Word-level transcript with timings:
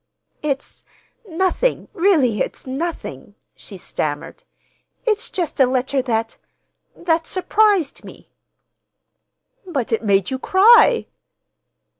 "It's—nothing, 0.41 1.87
really 1.93 2.39
it's 2.41 2.65
nothing," 2.65 3.35
she 3.55 3.77
stammered. 3.77 4.41
"It's 5.05 5.29
just 5.29 5.59
a 5.59 5.67
letter 5.67 6.01
that—that 6.01 7.27
surprised 7.27 8.03
me." 8.03 8.31
"But 9.67 9.91
it 9.91 10.03
made 10.03 10.31
you 10.31 10.39
cry!" 10.39 11.05